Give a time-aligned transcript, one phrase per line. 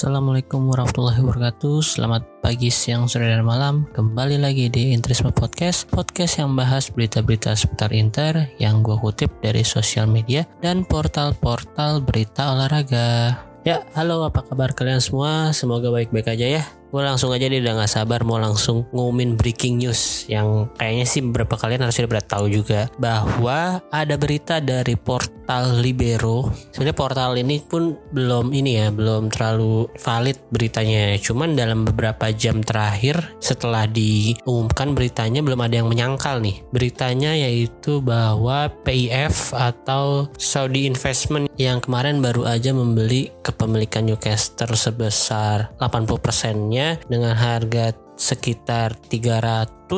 [0.00, 1.84] Assalamualaikum warahmatullahi wabarakatuh.
[1.84, 3.84] Selamat pagi, siang, sore, dan malam.
[3.92, 9.60] Kembali lagi di Intrisme Podcast Podcast yang bahas berita-berita seputar Inter Yang gue kutip dari
[9.60, 13.44] sosial media Dan portal-portal berita olahraga.
[13.60, 15.52] Ya, halo apa kabar kalian semua?
[15.52, 16.64] Semoga baik-baik aja ya.
[16.88, 21.20] Gue langsung aja deh udah gak sabar mau langsung ngumumin breaking news yang kayaknya sih
[21.26, 26.54] beberapa kalian harus udah tahu juga bahwa ada berita dari portal Libero.
[26.70, 31.18] Sebenarnya portal ini pun belum ini ya belum terlalu valid beritanya.
[31.18, 36.62] Cuman dalam beberapa jam terakhir setelah diumumkan beritanya belum ada yang menyangkal nih.
[36.70, 45.74] Beritanya yaitu bahwa PIF atau Saudi Investment yang kemarin baru aja membeli kepemilikan Newcastle sebesar
[45.82, 47.90] 80% dengan harga
[48.20, 49.90] sekitar 300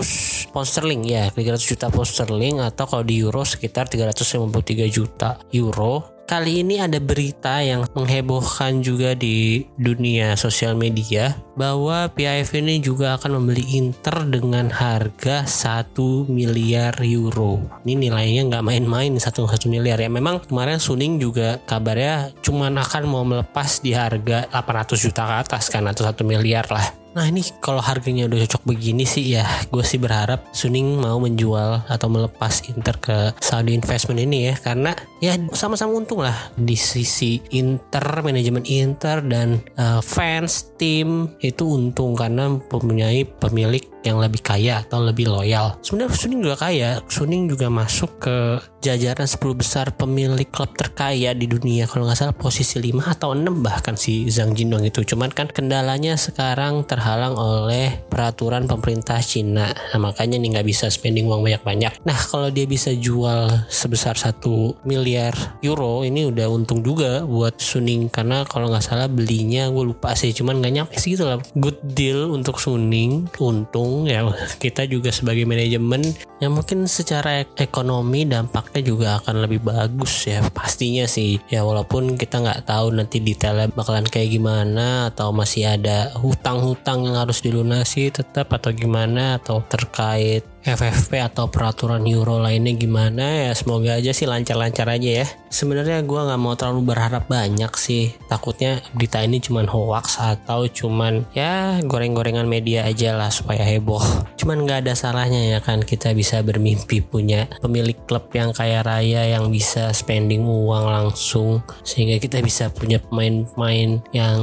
[0.52, 6.22] pound sterling ya 300 juta pound sterling atau kalau di euro sekitar 353 juta euro
[6.22, 13.18] Kali ini ada berita yang menghebohkan juga di dunia sosial media bahwa PIF ini juga
[13.20, 15.92] akan membeli Inter dengan harga 1
[16.30, 17.60] miliar euro.
[17.84, 20.08] Ini nilainya nggak main-main satu satu miliar ya.
[20.08, 25.68] Memang kemarin Suning juga kabarnya cuma akan mau melepas di harga 800 juta ke atas
[25.68, 27.01] kan atau satu miliar lah.
[27.12, 31.84] Nah ini kalau harganya udah cocok begini sih ya gue sih berharap Suning mau menjual
[31.84, 37.40] atau melepas Inter ke Saudi Investment ini ya karena ya sama-sama untung lah di sisi
[37.52, 44.82] Inter manajemen Inter dan uh, fans tim itu untung karena mempunyai pemilik yang lebih kaya
[44.82, 45.78] atau lebih loyal.
[45.80, 46.90] Sebenarnya Suning juga kaya.
[47.06, 51.86] Suning juga masuk ke jajaran 10 besar pemilik klub terkaya di dunia.
[51.86, 55.06] Kalau nggak salah posisi 5 atau 6 bahkan si Zhang Jindong itu.
[55.06, 59.70] Cuman kan kendalanya sekarang terhalang oleh peraturan pemerintah Cina.
[59.70, 62.02] Nah, makanya nih nggak bisa spending uang banyak-banyak.
[62.02, 68.10] Nah kalau dia bisa jual sebesar 1 miliar euro ini udah untung juga buat Suning
[68.10, 72.34] karena kalau nggak salah belinya gue lupa sih cuman nggak nyampe segitu lah good deal
[72.34, 74.26] untuk Suning untung ya
[74.58, 76.02] kita juga sebagai manajemen
[76.42, 81.38] yang mungkin secara ekonomi dampaknya juga akan lebih bagus ya pastinya sih.
[81.46, 87.14] Ya walaupun kita nggak tahu nanti detailnya bakalan kayak gimana atau masih ada hutang-hutang yang
[87.22, 93.52] harus dilunasi tetap atau gimana atau terkait FFP atau peraturan euro lainnya gimana ya?
[93.52, 95.26] Semoga aja sih lancar-lancar aja ya.
[95.50, 98.14] Sebenarnya gue nggak mau terlalu berharap banyak sih.
[98.30, 104.00] Takutnya berita ini cuman hoax atau cuman ya goreng-gorengan media aja lah supaya heboh.
[104.38, 109.26] Cuman nggak ada salahnya ya kan kita bisa bermimpi punya pemilik klub yang kaya raya
[109.34, 111.60] yang bisa spending uang langsung.
[111.82, 114.38] Sehingga kita bisa punya pemain-pemain yang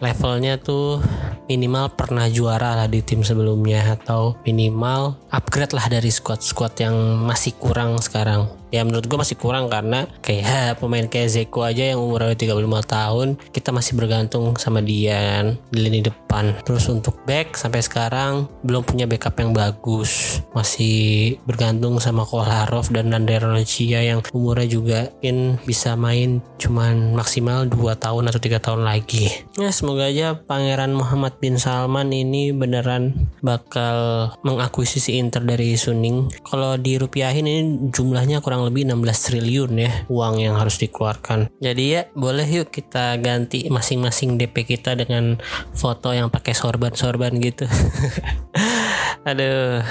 [0.00, 0.98] levelnya tuh
[1.46, 6.94] minimal pernah juara lah di tim sebelumnya atau minimal upgrade lah dari squad-squad yang
[7.26, 12.00] masih kurang sekarang ya menurut gue masih kurang karena kayak pemain kayak Zeko aja yang
[12.00, 12.56] umurnya 35
[12.88, 16.56] tahun kita masih bergantung sama dia di lini depan.
[16.64, 20.40] Terus untuk back sampai sekarang belum punya backup yang bagus.
[20.56, 23.44] Masih bergantung sama Kolarov dan Nander
[23.92, 29.28] yang umurnya juga mungkin bisa main cuman maksimal 2 tahun atau tiga tahun lagi.
[29.58, 36.30] Ya semoga aja Pangeran Muhammad bin Salman ini beneran bakal mengakuisisi Inter dari Suning.
[36.46, 37.60] Kalau dirupiahin ini
[37.90, 41.50] jumlahnya kurang kurang lebih 16 triliun ya uang yang harus dikeluarkan.
[41.58, 45.42] Jadi ya boleh yuk kita ganti masing-masing DP kita dengan
[45.74, 47.66] foto yang pakai sorban-sorban gitu.
[49.22, 49.84] Aduh,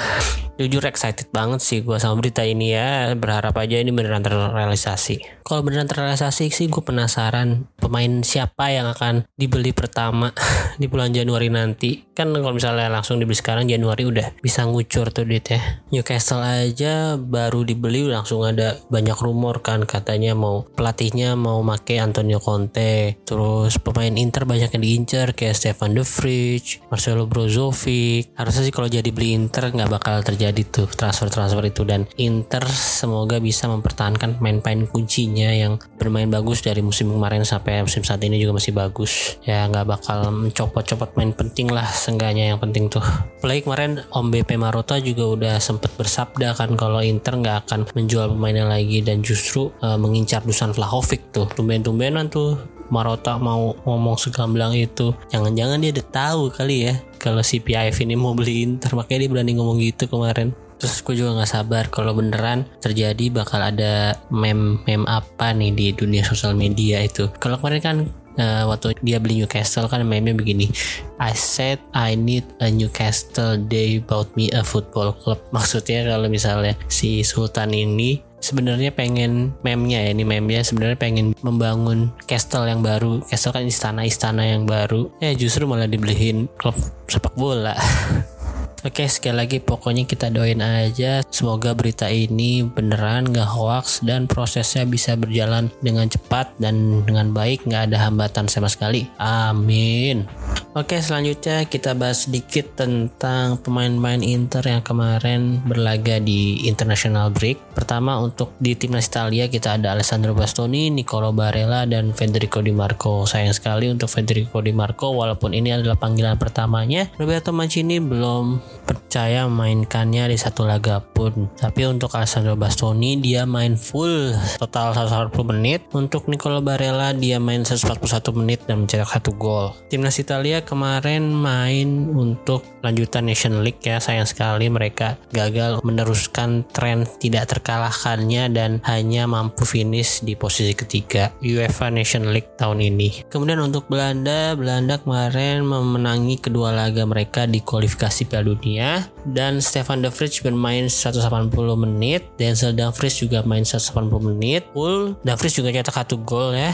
[0.61, 3.13] jujur excited banget sih gue sama berita ini ya.
[3.17, 5.41] Berharap aja ini beneran terrealisasi.
[5.41, 10.31] Kalau beneran terrealisasi sih gue penasaran pemain siapa yang akan dibeli pertama
[10.81, 12.05] di bulan Januari nanti.
[12.13, 15.83] Kan kalau misalnya langsung dibeli sekarang Januari udah bisa ngucur tuh duitnya.
[15.89, 22.39] Newcastle aja baru dibeli langsung ada banyak rumor kan katanya mau pelatihnya mau make Antonio
[22.39, 23.19] Conte.
[23.27, 28.31] Terus pemain Inter banyak yang diincar kayak Stefan De Vrij, Marcelo Brozovic.
[28.38, 31.83] Harusnya sih kalau jadi beli Inter nggak bakal terjadi tuh transfer-transfer itu.
[31.86, 38.01] Dan Inter semoga bisa mempertahankan pemain-pemain kuncinya yang bermain bagus dari musim kemarin sampai musim
[38.01, 39.38] saat ini juga masih bagus.
[39.45, 42.56] Ya nggak bakal mencopot-copot main penting lah seenggaknya.
[42.56, 43.03] Yang penting tuh
[43.39, 48.33] apalagi kemarin Om BP Marota juga udah sempet bersabda kan kalau Inter nggak akan menjual
[48.33, 49.03] pemainnya lagi.
[49.06, 51.45] Dan justru uh, mengincar Dusan Vlahovic tuh.
[51.51, 55.15] Tumben-tumbenan tuh Marota mau ngomong segamblang itu.
[55.31, 58.91] Jangan-jangan dia udah tahu kali ya kalau si PIF ini mau beli Inter.
[58.93, 60.51] Makanya dia berani ngomong gitu kemarin.
[60.81, 65.88] Terus gue juga nggak sabar kalau beneran terjadi bakal ada meme meme apa nih di
[65.93, 67.29] dunia sosial media itu.
[67.38, 67.97] Kalau kemarin kan
[68.41, 70.73] uh, waktu dia beli Newcastle kan meme begini.
[71.21, 75.38] I said I need a Newcastle day about me a football club.
[75.55, 82.11] Maksudnya kalau misalnya si Sultan ini sebenarnya pengen memnya ya ini memnya sebenarnya pengen membangun
[82.25, 83.21] castle yang baru.
[83.29, 85.13] Castle kan istana-istana yang baru.
[85.21, 86.75] Ya justru malah dibeliin klub
[87.07, 87.77] sepak bola.
[88.81, 91.21] Oke sekali lagi pokoknya kita doain aja.
[91.29, 97.61] Semoga berita ini beneran gak hoax dan prosesnya bisa berjalan dengan cepat dan dengan baik.
[97.69, 99.05] Gak ada hambatan sama sekali.
[99.21, 100.25] Amin.
[100.71, 107.75] Oke selanjutnya kita bahas sedikit tentang pemain-pemain Inter yang kemarin berlaga di International Break.
[107.75, 113.27] Pertama untuk di timnas Italia kita ada Alessandro Bastoni, Nicolo Barella dan Federico Di Marco.
[113.27, 119.51] Sayang sekali untuk Federico Di Marco walaupun ini adalah panggilan pertamanya, Roberto Mancini belum percaya
[119.51, 121.51] mainkannya di satu laga pun.
[121.59, 125.83] Tapi untuk Alessandro Bastoni dia main full total 140 menit.
[125.92, 129.75] Untuk Nicolo Barella dia main 141 menit dan mencetak satu gol.
[129.92, 134.01] Timnas Italia kemarin main untuk lanjutan Nation League ya.
[134.01, 141.29] Sayang sekali mereka gagal meneruskan tren tidak terkalahkannya dan hanya mampu finish di posisi ketiga
[141.45, 143.29] UEFA Nation League tahun ini.
[143.29, 150.01] Kemudian untuk Belanda, Belanda kemarin memenangi kedua laga mereka di kualifikasi Piala Dunia dan Stefan
[150.01, 155.93] De Vrij bermain 180 menit, Denzel Dumfries juga main 180 menit, full Dumfries juga cetak
[156.01, 156.73] satu gol ya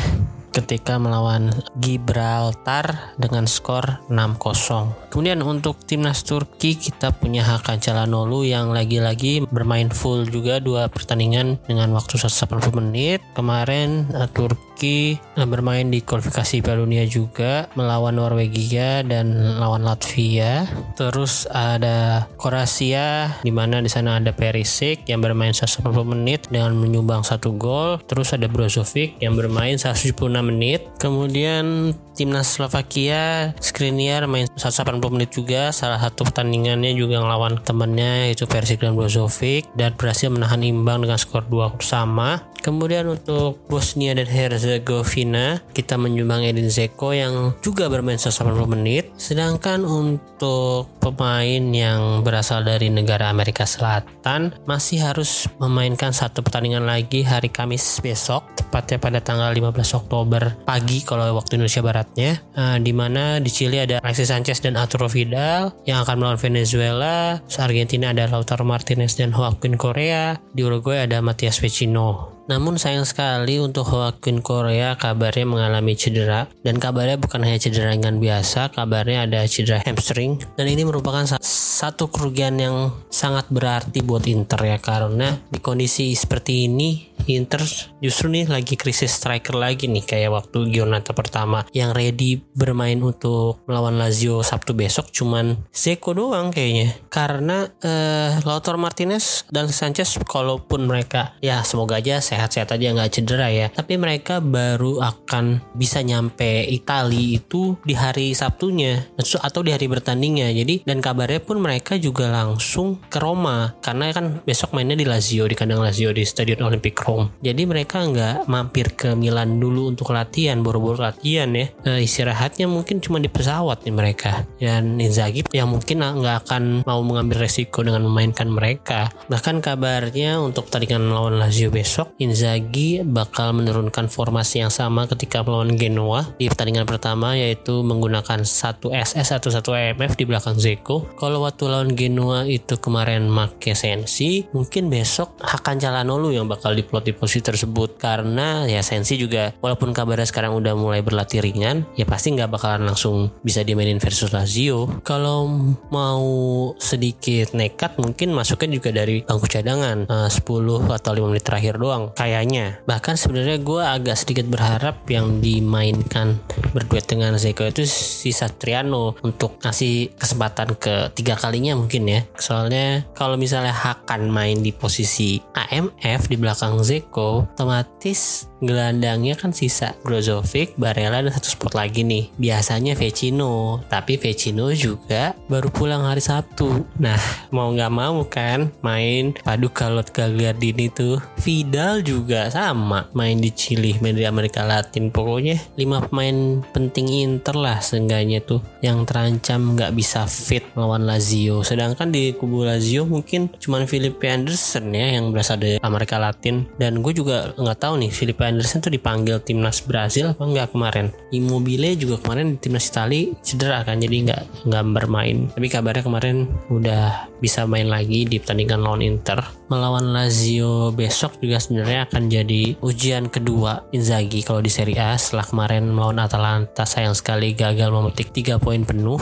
[0.57, 5.13] ketika melawan Gibraltar dengan skor 6-0.
[5.13, 11.62] Kemudian untuk timnas Turki kita punya Hakan Calhanoglu yang lagi-lagi bermain full juga dua pertandingan
[11.69, 13.21] dengan waktu 180 menit.
[13.38, 20.65] Kemarin uh, Turki uh, bermain di kualifikasi Piala Dunia juga melawan Norwegia dan lawan Latvia.
[20.98, 27.21] Terus ada Kroasia di mana di sana ada Perisic yang bermain 180 menit dengan menyumbang
[27.21, 28.01] satu gol.
[28.06, 30.13] Terus ada Brozovic yang bermain 176
[30.47, 30.88] menit.
[30.95, 35.75] Kemudian timnas Slovakia Skriniar main 180 menit juga.
[35.75, 41.19] Salah satu pertandingannya juga ngelawan temannya yaitu Persik dan Brozovic dan berhasil menahan imbang dengan
[41.19, 42.46] skor 2 sama.
[42.62, 49.13] Kemudian untuk Bosnia dan Herzegovina kita menyumbang Edin Zeko yang juga bermain 180 menit.
[49.15, 57.24] Sedangkan untuk pemain yang berasal dari negara Amerika Selatan masih harus memainkan satu pertandingan lagi
[57.24, 62.31] hari Kamis besok tepatnya pada tanggal 15 Oktober pagi kalau waktu Indonesia Baratnya.
[62.51, 67.39] Uh, di mana di Chili ada Alexis Sanchez dan Arturo Vidal yang akan melawan Venezuela.
[67.57, 73.59] Argentina ada Lautaro Martinez dan Joaquin Korea di Uruguay ada Matias Vecino namun sayang sekali
[73.59, 76.47] untuk Joaquin Korea kabarnya mengalami cedera.
[76.63, 80.39] Dan kabarnya bukan hanya cedera ringan biasa, kabarnya ada cedera hamstring.
[80.55, 86.71] Dan ini merupakan satu kerugian yang sangat berarti buat Inter ya karena di kondisi seperti
[86.71, 87.59] ini Inter
[88.00, 93.59] justru nih lagi krisis striker lagi nih kayak waktu Gionata pertama yang ready bermain untuk
[93.68, 96.95] melawan Lazio Sabtu besok cuman Zeko doang kayaknya.
[97.12, 103.50] Karena uh, Lautaro Martinez dan Sanchez kalaupun mereka ya semoga aja sehat-sehat aja nggak cedera
[103.50, 109.89] ya tapi mereka baru akan bisa nyampe Itali itu di hari Sabtunya atau di hari
[109.89, 110.53] bertandingnya.
[110.53, 115.50] Jadi dan kabarnya pun mereka juga langsung ke Roma karena kan besok mainnya di Lazio
[115.50, 120.13] di kandang Lazio di Stadion Olympic Roma Jadi mereka nggak mampir ke Milan dulu untuk
[120.13, 121.71] latihan, boro-boro latihan ya.
[121.87, 124.45] Nah, istirahatnya mungkin cuma di pesawat nih mereka.
[124.61, 129.09] Dan Inzaghi yang mungkin nggak akan mau mengambil resiko dengan memainkan mereka.
[129.31, 135.74] Bahkan kabarnya untuk pertandingan melawan Lazio besok, Inzaghi bakal menurunkan formasi yang sama ketika melawan
[135.79, 141.07] Genoa di pertandingan pertama yaitu menggunakan satu SS atau satu EMF di belakang Zeko.
[141.15, 147.06] Kalau waktu lawan Genoa itu kemarin make Sensi, mungkin besok Hakan Calhanoglu yang bakal diplot
[147.07, 147.95] di posisi tersebut.
[147.95, 152.83] Karena ya Sensi juga walaupun kabarnya sekarang udah mulai berlatih ringan ya pasti nggak bakalan
[152.83, 154.99] langsung bisa dimainin versus Lazio.
[155.07, 155.47] Kalau
[155.87, 156.27] mau
[156.75, 160.43] sedikit nekat mungkin masuknya juga dari bangku cadangan uh, 10
[160.91, 162.83] atau 5 menit terakhir doang kayaknya.
[162.83, 166.43] Bahkan sebenarnya gue agak sedikit berharap yang dimainkan
[166.75, 172.21] berduet dengan Zeko itu si Satriano untuk ngasih kesempatan ke tiga kalinya mungkin ya.
[172.35, 179.54] Soalnya kalau misalnya Hakan main di posisi AMF di belakang Zeko Zeko otomatis gelandangnya kan
[179.54, 182.34] sisa Brozovic, Barella dan satu spot lagi nih.
[182.42, 186.86] Biasanya Vecino, tapi Vecino juga baru pulang hari Sabtu.
[186.98, 187.20] Nah,
[187.54, 191.22] mau nggak mau kan main padu kalot Gagliardini tuh.
[191.42, 195.13] Vidal juga sama main di Chili, main Amerika Latin.
[195.13, 201.62] Pokoknya lima pemain penting Inter lah seenggaknya tuh yang terancam nggak bisa fit melawan Lazio.
[201.62, 206.87] Sedangkan di kubu Lazio mungkin cuman Philip Anderson ya yang berasal dari Amerika Latin dan
[206.88, 211.12] dan gue juga nggak tahu nih Philip Anderson tuh dipanggil timnas Brazil apa enggak kemarin?
[211.36, 215.51] Immobile juga kemarin di timnas Itali cedera kan jadi nggak nggak bermain.
[215.51, 219.39] Tapi kabarnya kemarin udah bisa main lagi di pertandingan lawan Inter.
[219.67, 225.44] Melawan Lazio besok juga sebenarnya akan jadi ujian kedua Inzaghi kalau di Serie A setelah
[225.44, 226.88] kemarin melawan Atalanta.
[226.88, 229.20] Sayang sekali gagal memetik 3 poin penuh.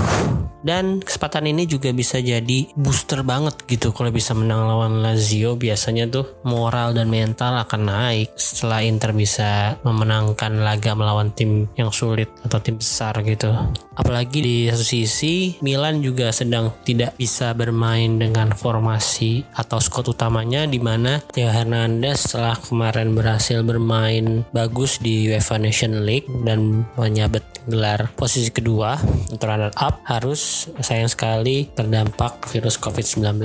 [0.65, 5.57] Dan kesempatan ini juga bisa jadi booster banget gitu kalau bisa menang lawan Lazio.
[5.57, 11.89] Biasanya tuh moral dan mental akan naik setelah Inter bisa memenangkan laga melawan tim yang
[11.89, 13.49] sulit atau tim besar gitu.
[13.97, 20.67] Apalagi di satu sisi Milan juga sedang tidak bisa bermain dengan formasi atau utama utamanya
[20.67, 27.55] di mana Theo Hernandez setelah kemarin berhasil bermain bagus di UEFA Nation League dan menyabet
[27.65, 28.97] gelar posisi kedua
[29.29, 33.41] untuk runner up harus sayang sekali terdampak virus COVID-19.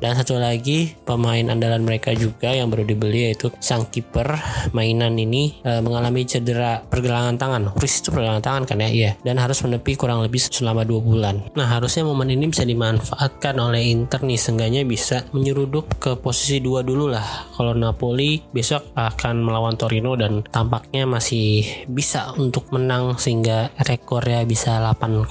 [0.00, 4.40] Dan satu lagi pemain andalan mereka juga yang baru dibeli yaitu sang kiper
[4.72, 7.62] mainan ini e, mengalami cedera pergelangan tangan.
[7.76, 8.88] Chris itu pergelangan tangan kan ya?
[8.88, 9.10] Iya.
[9.20, 11.44] Dan harus menepi kurang lebih selama dua bulan.
[11.52, 14.38] Nah harusnya momen ini bisa dimanfaatkan oleh Inter nih.
[14.38, 17.50] Seenggaknya bisa menyeruduk ke posisi dua dulu lah.
[17.54, 24.78] Kalau Napoli besok akan melawan Torino dan tampaknya masih bisa untuk menang sehingga rekornya bisa
[24.78, 25.26] 8-0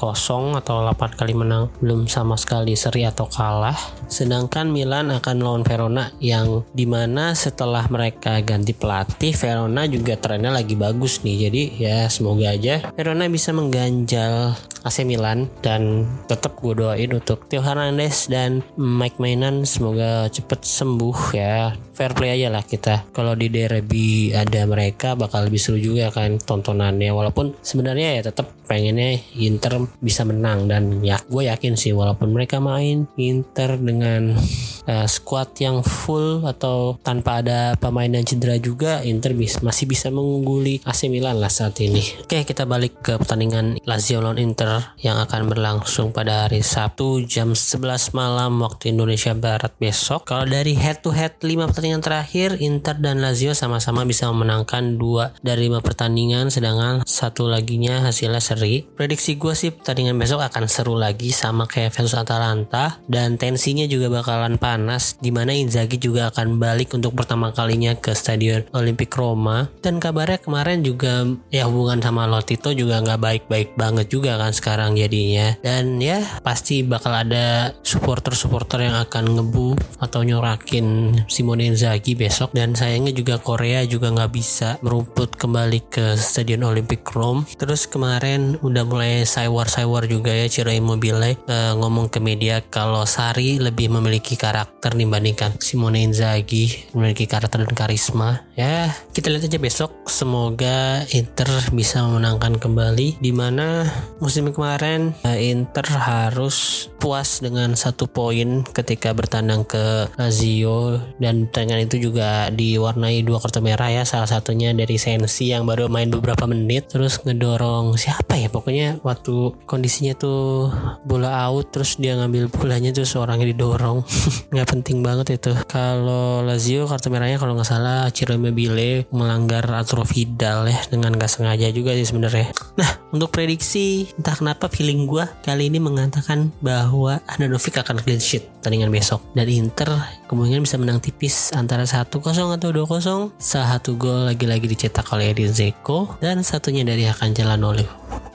[0.59, 3.77] atau 8 kali menang belum sama sekali seri atau kalah.
[4.09, 10.49] Sedangkan Milan akan melawan Verona yang di mana setelah mereka ganti pelatih Verona juga trennya
[10.49, 11.47] lagi bagus nih.
[11.47, 17.59] Jadi ya semoga aja Verona bisa mengganjal AC Milan dan tetap gue doain untuk Theo
[17.59, 23.11] Hernandez dan Mike Mainan semoga cepet sembuh ya fair play aja lah kita.
[23.11, 27.11] Kalau di derby ada mereka bakal lebih seru juga kan tontonannya.
[27.11, 30.71] Walaupun sebenarnya ya tetap pengennya Inter bisa menang.
[30.71, 34.39] Dan ya gue yakin sih walaupun mereka main Inter dengan
[34.85, 40.13] uh, squad yang full atau tanpa ada pemain yang cedera juga Inter bisa, masih bisa
[40.13, 41.99] mengungguli AC Milan lah saat ini.
[42.21, 47.57] Oke kita balik ke pertandingan Lazio lawan Inter yang akan berlangsung pada hari Sabtu jam
[47.57, 50.29] 11 malam waktu Indonesia Barat besok.
[50.29, 55.01] Kalau dari head to head 5 pertandingan pertandingan terakhir Inter dan Lazio sama-sama bisa memenangkan
[55.01, 58.85] dua dari lima pertandingan sedangkan satu laginya hasilnya seri.
[58.85, 64.21] Prediksi gue sih pertandingan besok akan seru lagi sama kayak versus Atalanta dan tensinya juga
[64.21, 69.65] bakalan panas di mana Inzaghi juga akan balik untuk pertama kalinya ke Stadion Olimpik Roma
[69.81, 74.93] dan kabarnya kemarin juga ya hubungan sama Lotito juga nggak baik-baik banget juga kan sekarang
[74.93, 81.78] jadinya dan ya pasti bakal ada supporter-supporter yang akan ngebu atau nyorakin Simone
[82.17, 87.47] besok dan sayangnya juga Korea juga nggak bisa merumput kembali ke Stadion Olympic Rome.
[87.55, 93.61] Terus kemarin udah mulai saywar-saywar juga ya Ciro Immobile uh, ngomong ke media kalau Sari
[93.61, 98.43] lebih memiliki karakter dibandingkan Simone Inzaghi memiliki karakter dan karisma.
[98.59, 99.91] Ya kita lihat aja besok.
[100.09, 103.87] Semoga Inter bisa memenangkan kembali di mana
[104.19, 111.85] musim kemarin uh, Inter harus puas dengan satu poin ketika bertandang ke Lazio dan pertandingan
[111.85, 116.49] itu juga diwarnai dua kartu merah ya salah satunya dari Sensi yang baru main beberapa
[116.49, 118.49] menit terus ngedorong siapa ya?
[118.49, 120.73] Pokoknya waktu kondisinya tuh
[121.05, 124.01] bola out terus dia ngambil bolanya tuh seorangnya didorong.
[124.53, 125.53] Nggak penting banget itu.
[125.69, 131.29] Kalau Lazio kartu merahnya kalau nggak salah Ciro Immobile melanggar Arturo Vidal ya dengan nggak
[131.29, 132.49] sengaja juga sih sebenarnya.
[132.81, 138.49] Nah untuk prediksi entah kenapa feeling gue kali ini mengatakan bahwa Handanovic akan clean sheet
[138.57, 139.21] pertandingan besok.
[139.37, 139.89] Dan Inter
[140.25, 146.17] kemungkinan bisa menang tipis antara 1-0 atau 2-0 satu gol lagi-lagi dicetak oleh Edin Zeko
[146.21, 147.85] dan satunya dari Hakan Jalanolu.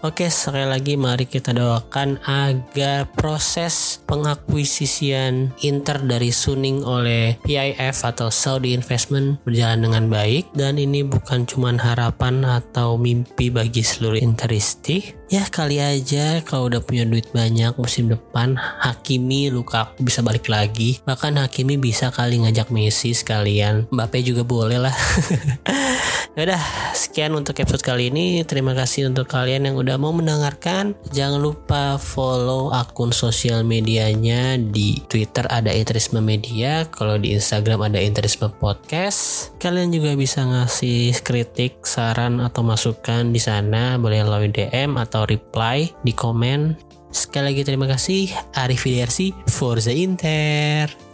[0.05, 8.29] Oke sekali lagi mari kita doakan agar proses pengakuisisian Inter dari Suning oleh PIF atau
[8.29, 10.53] Saudi Investment berjalan dengan baik.
[10.53, 16.85] Dan ini bukan cuma harapan atau mimpi bagi seluruh Interisti ya kali aja kalau udah
[16.85, 21.01] punya duit banyak musim depan Hakimi Lukaku bisa balik lagi.
[21.05, 23.89] Bahkan Hakimi bisa kali ngajak Messi sekalian.
[23.89, 24.95] Mbappe juga boleh lah.
[26.35, 26.59] Udah
[26.99, 28.43] sekian untuk episode kali ini.
[28.43, 30.99] Terima kasih untuk kalian yang udah mau mendengarkan.
[31.15, 34.59] Jangan lupa follow akun sosial medianya.
[34.59, 36.91] Di Twitter ada Interisme Media.
[36.91, 39.55] Kalau di Instagram ada Interisme Podcast.
[39.63, 43.95] Kalian juga bisa ngasih kritik saran atau masukan di sana.
[44.03, 46.75] Boleh melalui DM atau atau reply di komen.
[47.15, 48.35] Sekali lagi terima kasih.
[48.59, 51.14] Arif Widiarsi, Forza Inter.